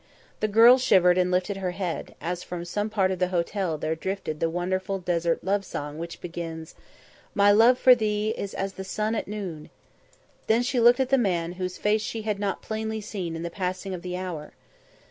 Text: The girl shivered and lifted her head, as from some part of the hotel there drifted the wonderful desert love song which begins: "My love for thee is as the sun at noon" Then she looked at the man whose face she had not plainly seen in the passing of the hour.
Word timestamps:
The 0.39 0.47
girl 0.47 0.79
shivered 0.79 1.19
and 1.19 1.29
lifted 1.29 1.57
her 1.57 1.73
head, 1.77 2.15
as 2.19 2.41
from 2.41 2.65
some 2.65 2.89
part 2.89 3.11
of 3.11 3.19
the 3.19 3.27
hotel 3.27 3.77
there 3.77 3.93
drifted 3.93 4.39
the 4.39 4.49
wonderful 4.49 4.97
desert 4.97 5.43
love 5.43 5.63
song 5.63 5.99
which 5.99 6.21
begins: 6.21 6.73
"My 7.35 7.51
love 7.51 7.77
for 7.77 7.93
thee 7.93 8.33
is 8.35 8.55
as 8.55 8.73
the 8.73 8.83
sun 8.83 9.13
at 9.13 9.27
noon" 9.27 9.69
Then 10.47 10.63
she 10.63 10.79
looked 10.79 10.99
at 10.99 11.09
the 11.09 11.19
man 11.19 11.51
whose 11.51 11.77
face 11.77 12.01
she 12.01 12.23
had 12.23 12.39
not 12.39 12.63
plainly 12.63 12.99
seen 12.99 13.35
in 13.35 13.43
the 13.43 13.51
passing 13.51 13.93
of 13.93 14.01
the 14.01 14.17
hour. 14.17 14.53